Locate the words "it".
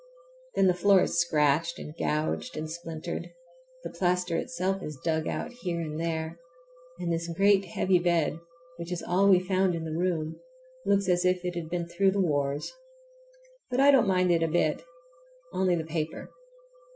11.45-11.53, 14.31-14.41